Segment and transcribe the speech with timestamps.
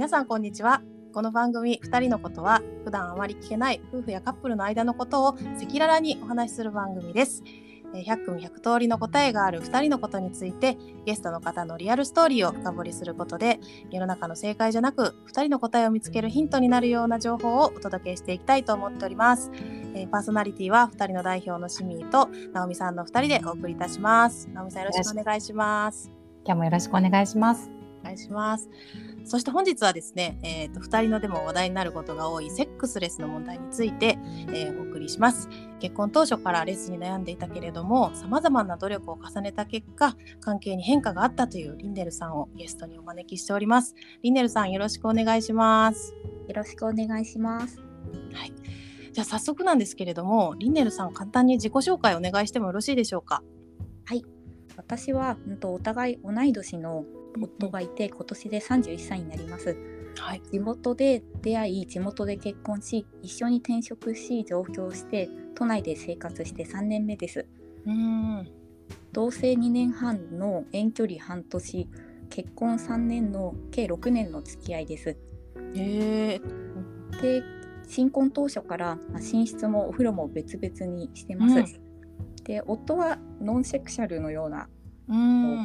[0.00, 0.80] 皆さんこんにちは。
[1.12, 5.42] この番組2人のことは普段あまり聞けない夫婦やカップルの間のことを赤
[5.72, 7.42] 裸々にお話しする番組です。
[7.92, 13.60] 100組100通りの答えがある2人のことについてゲストの方のリアルストーリーを深掘りすることで
[13.90, 19.50] 世の中の正解じゃなく2人の答えを見つけるヒントになるような情報をお届けしていきたいと思っております、
[19.94, 24.48] えー、パーソナリティは2人の代表のシミーと直美さんの2人でお送りいたします。
[24.54, 26.10] 直美さんよろしくお願いします。
[26.46, 27.80] 今日もよろしくお願いします。
[28.00, 28.68] お願いします
[29.24, 35.48] そして本日はですね、えーと、2人のでも話題になることが多いセックスレスの問題について、えー、お送りします。
[35.78, 43.94] 結婚当初からレスに悩んでいたけれども、さまざまな努力を重ねた結果、関係に変化があったというリンネルさんをゲストにお招きしております。
[44.22, 46.14] リンネルさん、よろしくお願いします。
[46.48, 47.78] よろしくお願いします。
[48.32, 48.52] はい。
[49.12, 53.42] じゃあ早速なんですけれども、リンネルさん、簡単に自己紹介お願いしてもよろしいでしょうか？
[54.04, 54.24] はい。
[54.76, 57.04] 私は、うんと、お互い同い年の
[57.40, 59.76] 夫がいて、今年で31歳になります。
[60.18, 67.46] はい、地元で出会い地元で結婚し一緒に転職し上京して都内で生活して3年目です。
[67.86, 68.48] うん。
[69.12, 71.88] 同棲2年半の遠距離半年
[72.28, 75.16] 結婚3年の計6年の付き合いです。
[75.74, 76.40] へ
[77.22, 77.42] で
[77.86, 84.68] 新婚当初から寝室もお風呂も別々にしてます、うん、で夫はノンセクシャルのような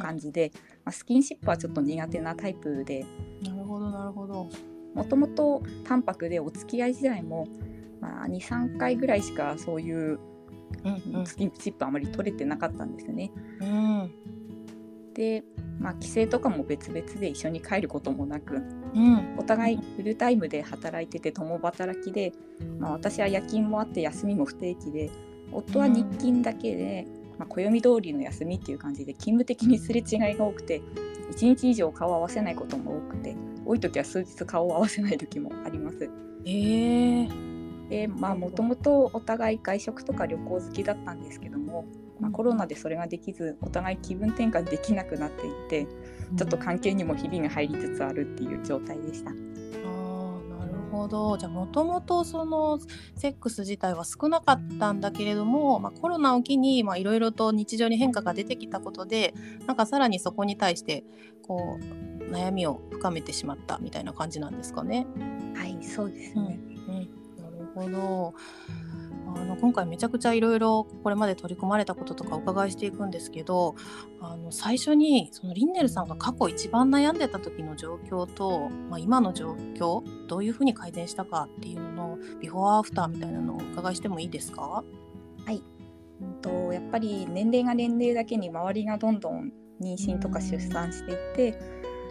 [0.00, 0.52] 感じで、
[0.84, 3.04] まあ、スキンシップはちょっと苦手なタイプで。
[3.42, 4.48] なるほどなるほど。
[4.94, 7.46] もともと淡白でお付き合い時代も、
[8.00, 10.18] まあ、23回ぐらいしかそういう
[11.24, 13.30] スキンシップあまり取れてなかったんですね。
[13.60, 14.10] うん、
[15.14, 15.44] で、
[15.78, 18.58] まあ、帰省とかも別々で一緒に帰ることもなく、う
[18.98, 22.32] ん、お互いフルタイムで働いてて共働きで、
[22.78, 25.10] まあ、私は夜勤もあって休みも不定期で
[25.52, 27.06] 夫は日勤だけで、
[27.38, 30.80] まあ、暦通りの休みっていう感じで勤務的にすれ違いが多くて
[31.32, 36.08] 1日以上顔を合わせないことも多くて多い時は数日顔を合わせない時もあります。
[36.44, 41.84] えー、でまあもともとお互い外食とか旅行好きだったんですけども、
[42.20, 45.86] まあ、コロナでそれができずお互い気分転換できなくなっていって
[46.36, 49.32] ちょっと関係にもひびが入りつつあるっていう状態でした。
[50.96, 51.38] ほど。
[51.38, 52.78] じゃあもともとその
[53.16, 59.34] セックス自体は少なかったんだけれども、まあ、コロナを機にいろいろと日常に変化が出てきたことで
[59.66, 61.04] なんかさらにそこに対して
[61.42, 65.06] こう悩みを深めてしまったみたいな感じなんですかね。
[65.54, 66.58] はいそうですね、
[66.88, 68.34] うん、うん、なるほど
[69.36, 73.74] あの今回めちゃくちゃいろいろこれまで取り組まれたこととかお伺いしていくんですけど
[74.20, 84.82] あの最初にそのリンネルさんが過去一番悩んでた時の状況と、まあ、今の状況どういうふうに改善したかっていうののビフォーアフターみたいなのをお伺いしてもいいですか？
[85.44, 85.62] はい、
[86.20, 91.58] うんと、やっぱり年齢が年齢だけに周りがどんどん妊娠とか出産していって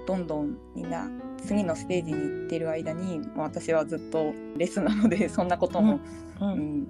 [0.07, 1.09] どんどんみんな
[1.44, 6.00] 次のステージに行ってる間に私はずっとレスなのでそんなことも、
[6.42, 6.88] うん、うん、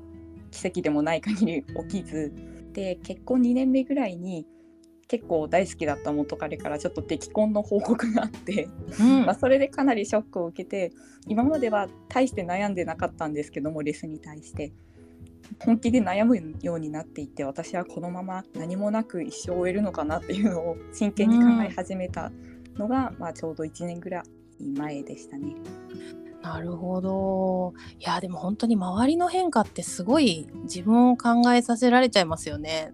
[0.55, 2.33] 奇跡でもない限り起きず
[2.73, 4.45] で結婚2年目ぐらいに
[5.07, 10.91] 結構大好きだった元彼からちょっと適婚の報告があって、うん、まあそれでかなりショックを受けて
[11.27, 14.73] 今までは大して悩んでなかったんですけどもレスに対して
[15.59, 22.31] 本気で悩むようになっていて私はこのまま何もなく一生終えるのかなっていうのを真剣に考え始めた
[22.77, 24.23] のが、うん、まあ、ちょうど1年ぐらい
[24.77, 25.55] 前でしたね。
[26.45, 27.73] なるほど。
[27.99, 32.93] いやでも本当に周りの変化ってすごい自分を考えさせられちゃいますよね。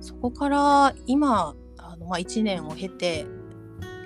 [0.00, 3.26] そこから今あの、まあ、1年を経て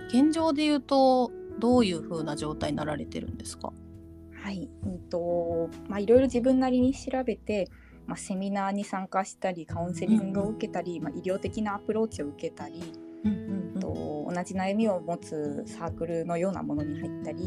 [0.08, 1.30] 現状で言うと
[1.60, 3.72] どういう風な状態になられてるんですか？
[4.42, 7.70] はい、うんとまあ、いろいろ自分なりに調べて、
[8.06, 12.82] まあ、セミナーに参加したりカウンセリングを受けたり、うん、まあ、医療的なアプローチを受けたり、
[13.24, 13.72] うんうん。
[13.74, 17.46] うん、と同じ悩みを持つサークルのようなものに入ったり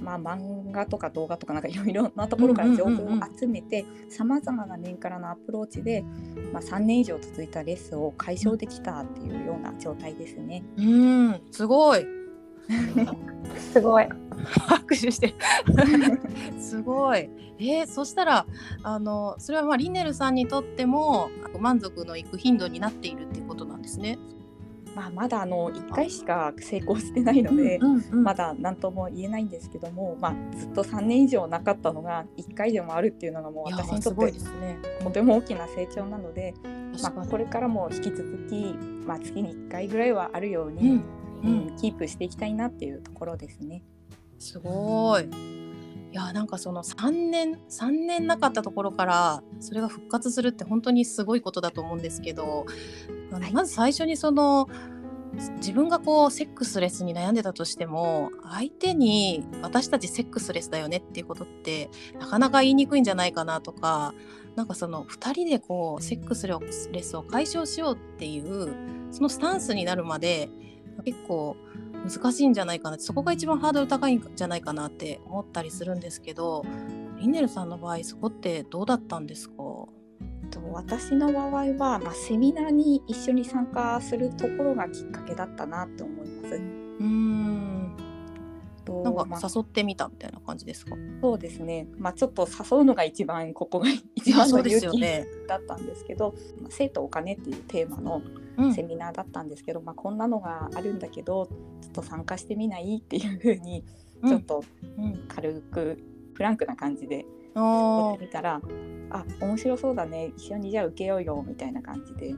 [0.00, 6.02] まあ、漫画とか動画とかなんかいろいろなところから情報を集めてさまざまな面からのアプローチで、
[6.52, 10.64] まあ、3年以上続いたレッスンを解消できたっていうような状態ですね。
[10.76, 12.06] うんすごい。
[13.72, 14.08] すごい。
[14.66, 15.34] 拍手して。
[16.58, 17.28] すごい。
[17.58, 18.46] えー、そしたら
[18.82, 21.30] あのそれはまあリネルさんにとっても
[21.60, 24.18] 満足のいく頻度になっているっていうことなんですね。
[24.94, 27.80] まあ、まだあの1回しか成功してないので、
[28.10, 34.32] まだ何とも言えないんですけども、まあ、ずっと3年以上なかったのが1回でもあるっていうのがもう私にとって
[35.02, 36.54] とても大きな成長なので、
[37.02, 38.74] まあ、これからも引き続き、
[39.06, 41.04] まあ、月に1回ぐらいはあるように、うん。
[41.44, 43.82] うん、キープしていきたいなっていうところですね。
[44.38, 45.28] すごい
[46.14, 52.66] いやなんかその3年3年なかったところからそれが復活するって本当にすごいことだと思うんですけど、
[53.32, 54.68] はい、まず最初にその
[55.56, 61.90] 自分がこうセックスレスに悩んでたとしても相手に私たちセックスレスだよねっていうことって
[62.20, 64.14] なかなか言いにくいんじゃないかなとか
[64.54, 68.72] なんかその2人でこうセックスレスを解消しようっていう
[69.10, 70.48] そのスタンスになるまで
[71.04, 71.56] 結構
[72.08, 76.64] 難しいんじゃないかなそこが一番ハードル高いんじゃないかなって思ったりするんですけど
[77.18, 79.54] リンネルさんの場合そこってどうだったんですか？
[80.72, 86.54] 私の場合は、まあ、セミナーに一緒に参加するところがきっかけだったなと思います。
[86.54, 86.58] う
[87.04, 87.53] ん。
[87.53, 87.53] と
[89.12, 95.00] なんか誘ってみたみたいな感じですか、まあ、そうですね、まあ、ちょっと誘うのが一番ここが一番の勇気
[95.46, 98.22] だったんですけど「まあ、性とお金」っていうテーマの
[98.74, 101.46] セミナーだったんですけど、うん、まあ、こんなのがあるんだけど
[101.80, 102.98] ちょっと参加してみない？
[102.98, 103.84] っていうふうに
[104.26, 104.64] ちょっと
[105.28, 105.98] 軽く
[106.34, 108.60] フランクな感じでやってみたら
[109.10, 110.32] 「あ面白そうだね。
[110.36, 112.34] 一緒にじゃあ受けようよ」みたいな感じで。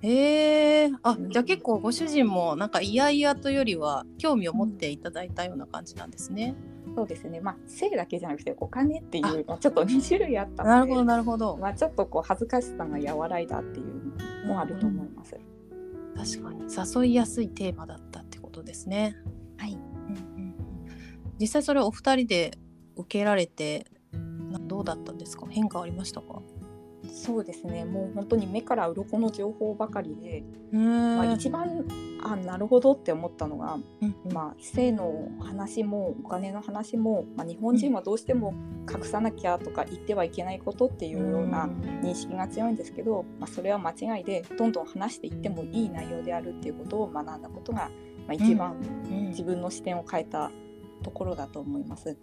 [0.00, 6.54] えー、あじゃあ結構ご主人もなんかいやいやというよりは興味を持っていただいたような感じなんですね。
[6.96, 13.86] そうですね、まあ、性だけじゃなくてお金っていうまあ、ちょっと2種類あったのでなるほどなるほど、まあ、ちょっとこう恥ずかしさが和らいだっていう
[14.46, 15.36] のもあると思います。
[15.36, 17.02] うん、確かに。
[17.04, 19.14] 誘いやすいテーマだったってことですね。
[19.58, 19.80] はい、うんう
[20.40, 20.54] ん、
[21.38, 22.58] 実際それお二人で
[22.96, 23.86] 受けられて
[24.66, 25.46] どうだったんですか？
[25.48, 26.40] 変化ありましたか？
[27.08, 27.84] そうですね。
[27.84, 31.84] もう本当に目から鱗の情報ばかりで、まあ、一番
[32.22, 34.16] あなるほどって思ったのが、うん。
[34.24, 38.54] うん、まあ、性の話もお金の話も、まあ、日本人はどうしても
[38.88, 41.68] 隠さなきゃとか言ってはいけないことっていうような
[42.02, 47.90] 認識が強いんですけど、まあ、それは間違いでどんどん話していってもいい内容であるっていうことを学んだことが、
[48.26, 48.76] まあ、一番
[49.30, 50.50] 自分の視点を変えた
[51.02, 52.16] ところだと思います。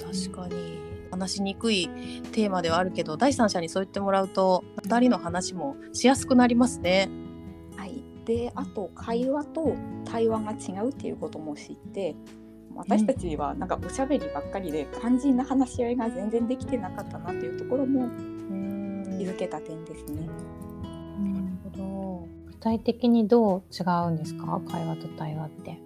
[0.00, 1.88] 確かに話しにくい
[2.32, 7.08] テーマではあるけど第三者にそう言ってもらうと2人の話もしやすくなりますね。
[7.76, 9.74] はい、であと会話と
[10.04, 12.16] 対話が違うっていうことも知って
[12.74, 18.08] 私たちはなんかおしゃべりばっかりで肝心な話し合いが全然できてなかったなっていうところも
[19.18, 20.26] 気づけた点ですね。
[20.82, 24.60] なるほど具体的にどう違うんですか？
[24.66, 25.78] 会話と対話って。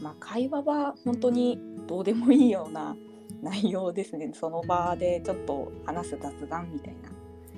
[0.00, 2.96] まあ、会話は本当にどうでもいいような
[3.42, 7.10] 内容ですねその場でちょっと話す雑談みたいな。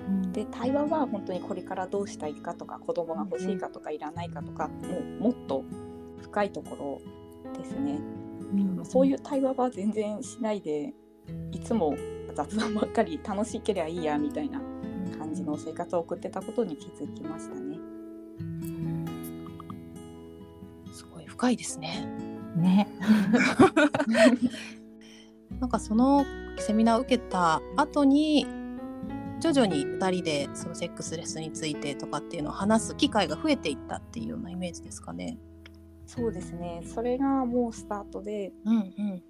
[0.07, 5.63] うん、で対話は本当にこれからどうしたいかとか子供が欲しいかとかいらないかとか、もうもっと
[6.21, 7.01] 深いとこ
[7.45, 7.99] ろですね、
[8.53, 10.93] うん、そういう対話は全然しないで
[11.51, 11.95] いつも
[12.35, 14.59] 雑談ばっかり楽しければいいやみたいな
[15.17, 17.77] 感じの生活を送ってたことに気づきましたね。
[20.93, 22.05] すごい深いですね。
[22.55, 22.87] ね。
[25.59, 26.25] なんかその
[26.57, 28.45] セミナーを受けた後に
[29.39, 35.37] 徐々に2人でそのセックスレスについてとかっていうのを話す機会が増えていったっていうようなイメージですかね。
[36.07, 39.23] そうですねそれがもうスタートで、うんうん、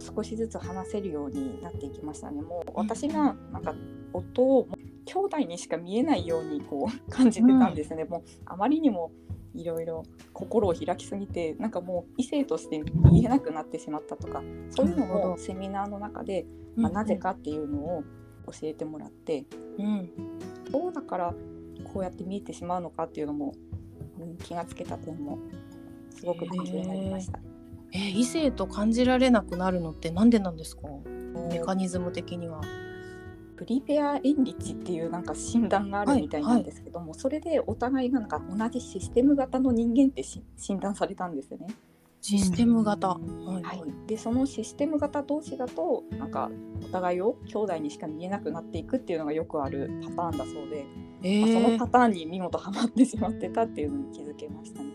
[0.00, 2.42] 少しずつ話せるようになっていきましたね。
[2.42, 3.74] もう私がなんか
[4.12, 4.68] 夫を
[5.04, 8.04] 兄弟にしか見えないようにこう感じてたんですね。
[8.04, 9.12] うん、もうあまりにも
[9.54, 10.02] いろいろ
[10.32, 16.46] 心を開きすぎてなんかもう異性として見えなくなってしまったとかそういうのもセミナーの中で、
[16.76, 18.04] まあ、なぜかっていうのを
[18.46, 19.44] 教えてもらって、
[19.78, 20.10] うん、
[20.70, 21.34] どうだから
[21.92, 23.54] こうやって見えてしまうのかっていうのも、
[24.18, 25.38] うん、気がつけた点も
[26.10, 27.40] すごく勉強になりました。
[27.92, 30.82] えー、異性と感じられなくなるのってなんでなんですか？
[31.50, 32.62] メカニズム的には。
[33.62, 37.10] プリペアエンリッチっていうなんか診断があるみたいなんですけども、はい。
[37.10, 40.24] はい、それでお互いがなんか同じシステム型の人間って
[40.56, 41.68] 診断されたんですよね。
[42.20, 43.18] システム型、は
[43.60, 46.50] い、はい、でそのシステム型同士だとなんか
[46.84, 50.86] お互いを兄弟にしか見えなくなっていくっていうのがよくあるパターンだそうで、
[51.24, 54.90] えー、まあ、そのパターンに見事はまってしまってたっていうのに気づけましたね。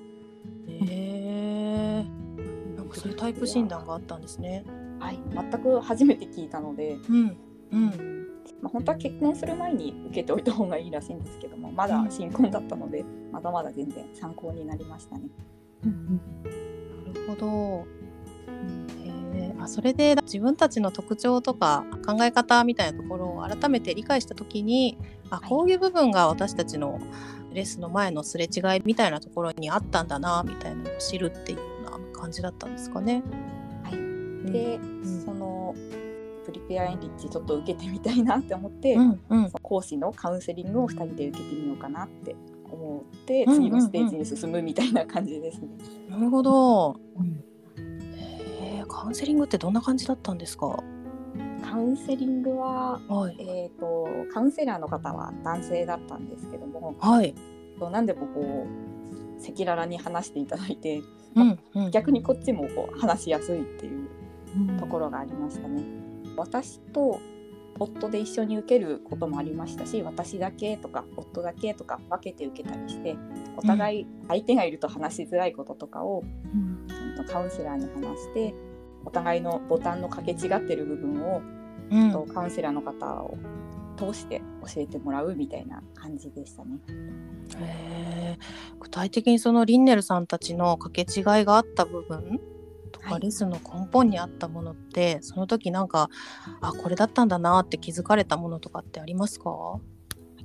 [0.69, 4.63] へえー、なんかそういうタイプ診断があったんですね。
[4.99, 7.37] はい、全く初めて聞いたので、うん、
[7.71, 8.27] うん。
[8.61, 15.27] まあ、本当は結婚する前に受けておいた方がいいらしいんですけどもまだ新婚だったので、まだまだ全然参考になりましたね。
[15.83, 17.87] なるほど。
[19.35, 24.97] えあそれで自分たちの特徴とか考え方みたいなところを改めて理解した時に
[25.29, 26.99] あこういう部分が私たちの
[27.53, 33.23] レッスンの前のすれ違いみたいなところにあったんだなみたいなのを知るっていうような感じだったんですかね。
[33.83, 35.75] はい、で、うん、その
[36.47, 42.37] プリペアエンリッチちょっと受けてみたいなって思って、うんうん、講師のカウンセリングを2人で受けてみようかなって
[42.71, 45.67] 思って次のステージに進むみたいな感じですね。
[46.07, 47.43] うんうんうん、なるほど、うん、
[48.61, 50.81] えカウンセリングってどんな感じだったんですか？
[51.69, 57.35] カウンセリングは、はい、えーと、カウンセラーの方は男性だったんですけども、はい、
[57.91, 61.01] 何でもこう赤裸々に話していただいて、
[61.35, 64.07] うんうん、逆にこっちもこう話しやすいっていう
[64.79, 66.06] ところがありましたね。
[66.37, 67.19] 私と
[67.79, 73.15] 夫で一緒に受けることもありましたし私だけとか夫だけとか分けて受けたりして
[73.55, 76.87] お互い相手がいると話しづらいこととかを、うん。
[77.27, 78.53] カウンセラーに話して
[79.03, 81.41] お互いのボタンの掛け違ってる部分を、
[81.91, 82.11] うん。
[82.11, 83.37] とカウンセラーの方を
[83.97, 86.77] 通して教えてもらうみたいな感じでしたね。
[87.59, 88.79] へー。
[88.79, 92.56] 具体的にそのリンネルさんたちの掛け違いがあった部分と
[93.07, 93.21] か、はい。
[93.21, 96.09] レスの根本にあったものってその時なんか
[96.61, 99.79] あこれだったんだなって気づかれたものとかってありますか？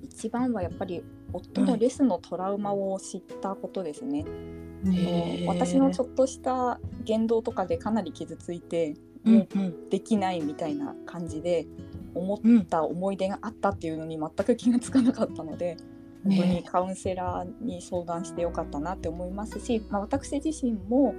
[0.03, 4.21] 一番はやっぱり夫のレスのトラウマを知ったことですね。
[4.21, 5.47] へー。
[5.47, 9.89] 私のちょっとした言動とかでかなり傷ついて、うんうん。
[9.89, 11.67] できないみたいな感じで
[12.15, 15.77] 思った思い出があったっていうのに全く気がつかなかったので、
[16.25, 21.15] 本当にカウンセラーに相談してよかったなって思いますし、まあ、私自身も、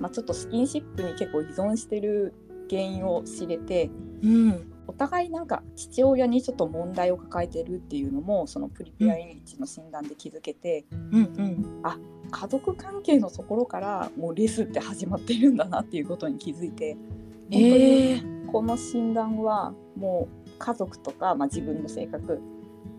[0.00, 2.34] まあ、ちょっとスキンシップに結構依存してる
[2.68, 3.90] 原因を知れて
[4.22, 4.72] うん。
[4.88, 11.82] お互いなんか父親にちょっと問題を抱えてるっていうのもそのプリペアイメージの診断で気づけて、うんうん。
[12.30, 22.40] 家族関係のところからもうレスって始まってるんだなっていうことに気づいて本当にえーこの診断はもう家族とか、まあ、自分の性格、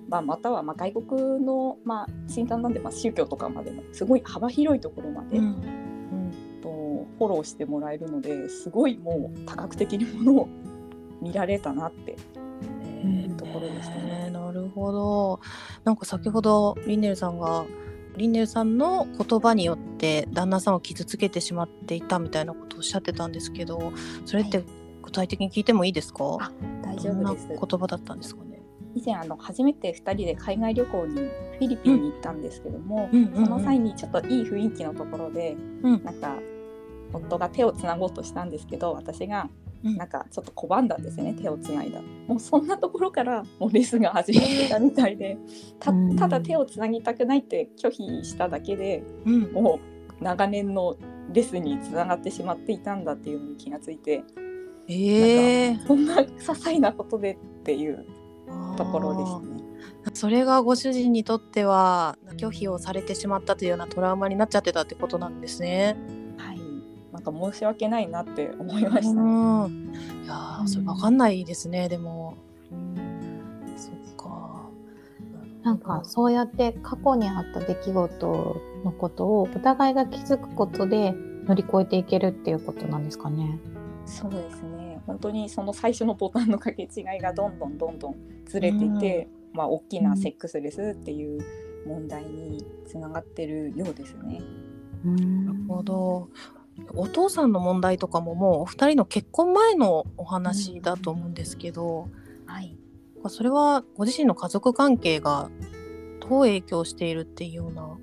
[0.10, 5.56] まあ、またはまあ外国の、まあ、診断なんで、まあ、宗教とかまでもすごい幅広いところまで、うん。
[6.62, 6.70] と
[7.18, 10.50] フォローしてもらえるのですごいもう多角的にものを
[11.22, 12.18] 見られたなって
[13.06, 14.24] いうところでしたね。
[14.26, 15.40] えーなるほど。
[15.84, 17.66] なんか先ほどリンネルさんが
[18.18, 23.94] リンネルさんの言葉によって旦那さんを傷つけてしまっていたみたいなことをおっしゃってたんですけど
[24.26, 24.66] それってはい。
[25.04, 26.52] 具体的に聞いてもいいですか、あ
[26.84, 27.48] 大丈夫です。
[27.48, 28.49] 言葉だったんですかね？
[28.96, 36.04] 以前あの初めて2人で海外旅行にフィリピンに行ったんですけども、うんうんうんその際にちょっといい雰囲気のところで、うん。
[36.04, 36.40] なんか
[37.14, 39.50] 夫が手をつなごうとしたんですけど私が
[39.84, 39.96] うん。
[39.96, 42.02] なんかちょっと拒んだんですよね手をつないだ。
[42.28, 45.38] もうそんなところからもうレスが始まってたみたいで。
[45.80, 49.52] ただ手をつなぎたくないって拒否しただけでうん。
[49.54, 49.80] も
[50.20, 50.98] う長年の
[51.32, 54.24] レスにつながってしまっていたんだっていうのに気がついて。
[54.88, 55.88] えー。
[55.88, 58.06] そんな些細なことでっていう
[58.78, 59.60] ところでしたね。
[60.14, 65.98] それがご主人にとっては拒否をされてしまったというようなトラウマになっちゃってたってことなんですね。
[66.38, 66.60] はい、
[67.12, 69.22] なんか申し訳ないなって思いましたね。
[69.22, 72.36] うんいやーそれわかんないですね、でも。
[73.76, 74.70] そっか。
[75.64, 81.14] なんかそうやって過去にあった出来事のことをお互いが気づくことで
[81.46, 83.60] 乗り越えていけるっていうことなんですかね。
[84.06, 85.02] そうですね。
[85.06, 88.16] 本当にその最初のボタンの掛け違いがどんどんどんどん
[88.50, 91.42] ずれていて、まあ大きなセックスレスっていう
[91.88, 94.42] 問題につながってるようですね。
[95.06, 96.30] なるほど。
[96.94, 102.10] お父さんの問題とかももうお二人の結婚前のお話だと思うんですけど、
[102.46, 102.76] はい。
[103.28, 105.50] それはご自身の家族関係が
[106.22, 107.98] どう影響しているっていうような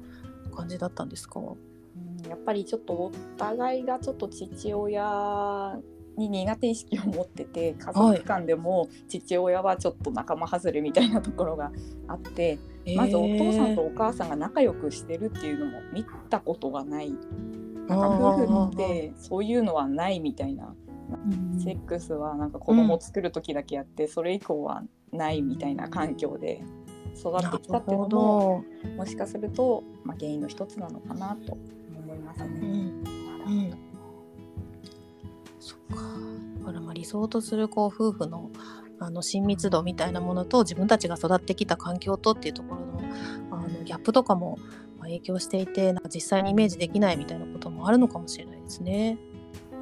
[0.55, 1.41] 感じだったんですか？
[1.41, 5.79] うん、やっぱりちょっとお互いがちょっと父親
[6.17, 11.71] に苦手意識を持ってて家族間でも父親はちょっと仲間外れみたいなところが
[12.09, 12.59] あって、
[12.97, 17.13] まずお父さんとお母さんが仲良くしてるっていうのも見たことがない。
[17.89, 20.75] なんか夫婦ってそういうのはないみたいな。
[21.63, 24.83] セックスはなんか子供を作る時だけやって、それ以降は
[25.13, 26.65] ないみたいな環境で
[27.17, 28.65] 育ってきたっていうのも
[28.97, 31.57] もしかすると、まあ、原因の一つなのかなと
[31.97, 33.03] 思いますうん。
[33.05, 33.11] ね。
[33.47, 33.86] うん、
[36.97, 38.51] 理想とするこう夫婦の
[38.99, 43.03] あの親密度みたいなものと自分たちが育ってきた環境とっていうところの
[43.51, 44.59] あのギャップとかも
[44.99, 49.19] まあ影響していてなんか実際にイメージできないみたいなこともあるのかもしれないですね。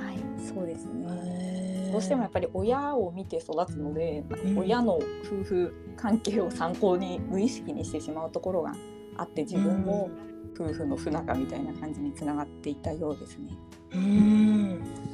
[0.00, 1.90] はい、そうですね。
[1.92, 8.74] どうしてもやっぱり親を見て育つので、うん親の夫婦関係を参考に無意識にしてしまうところが
[9.16, 10.10] あって自分も
[10.58, 13.56] 夫婦の不仲みたいな感じにつながっていたようですね。
[13.92, 15.13] うーん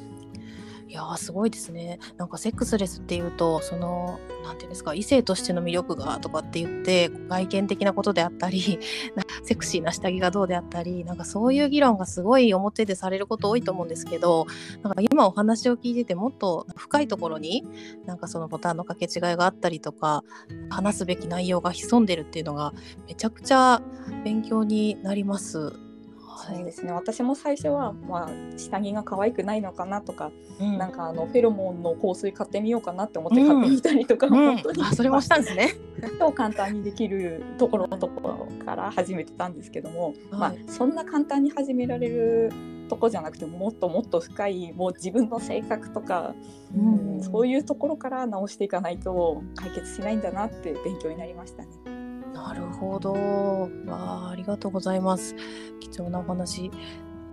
[1.01, 8.79] やーすごいですねなんかセックスレスっていうとそのなんていうんですか異性としての魅力がとかって言って外見的なことであったり
[9.15, 14.45] なセクシーな下着がどうであったりなんかそういう議論がすごい表でされること多いと思うんですけど
[14.83, 17.65] なんか今お話を聞いててもっと深いところに
[18.05, 20.23] なんかそのボタンの掛け違いがあったりとか
[20.69, 22.73] 話すべき内容が潜んでるっていうのが
[23.07, 23.81] めちゃくちゃ
[24.23, 25.90] 勉強になります。
[26.37, 26.91] そうですね。
[26.91, 35.75] 私も最初は、まあ、下着が可愛くないのかなとか、うん、なんかあのフェロモンの香水買ってみようかなって思って買ってみたりとか、うん、本当に、あそれもしたんですね。
[36.19, 42.51] 超簡単にできるところのところから始めてたんですけども、はい、まあ、そんな簡単に始められる
[42.89, 46.35] とこじゃなくてもっともっと深いもう自分の性格とか、
[46.75, 52.00] うん、そういうところから直していかないと解決しないんだなって勉強になりましたね。
[52.43, 53.13] なるほど。
[53.13, 55.35] わあ、ありがとうございます。
[55.79, 56.71] 貴重なお話。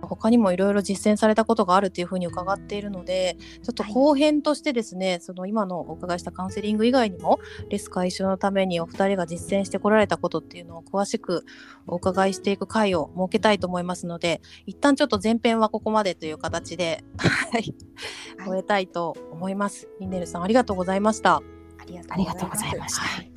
[0.01, 7.39] 他にもいろいろ実践されたことがあるっていうふうに伺っているのでちょっと後編としてですね、はい、その今のお伺いしたカウンセリング以外にも
[7.69, 11.45] レス解消のためにお二人が実践してこられたことっていうのを詳しく
[11.85, 17.03] お伺いしていく回を設けたいと思いますので一旦ちょっと前編はここまでという形で
[18.45, 19.89] 終えたいと思います。
[19.99, 21.35] ミンネルさんありがとうございました。
[21.35, 21.41] あ
[21.85, 23.28] りがとうございました。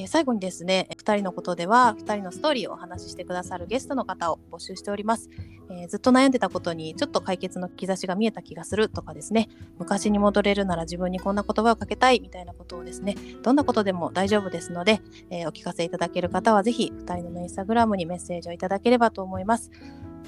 [0.00, 5.28] はいで最後にですね2人のことでは2人のストーリーをお話ししてくださるゲストの方を募集しております、
[5.70, 9.48] えー、ずっと悩んでたことにちょっと解決の兆しが見えた気がするとかですね。
[9.78, 13.14] 昔に戻れるなら自分にこんな言葉をかけたいみたいなことをですね。
[13.42, 19.70] どんなことでも大丈夫ですので、えー、お聞かせいただける方はぜひ2人のインスタグラムにメッセージをいただければと思います。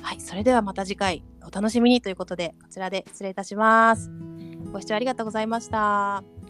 [0.03, 4.11] はいそれではまた次回お楽しみにということでこちらで失礼いたします。
[4.73, 6.42] ご視聴ありがとうございました。